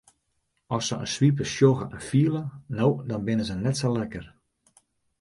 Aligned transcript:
At 0.77 0.83
se 0.85 0.95
in 1.03 1.09
swipe 1.15 1.45
sjogge 1.51 1.87
en 1.99 2.03
fiele 2.09 2.43
no 2.79 2.87
dan 3.07 3.25
binne 3.31 3.45
se 3.49 3.55
net 3.63 3.77
sa 3.81 3.89
lekker. 3.97 4.27